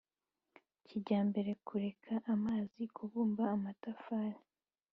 Kijyambere 0.85 1.51
kureka 1.67 2.13
amazi 2.33 2.81
kubumba 2.95 3.43
amatafari 3.55 4.41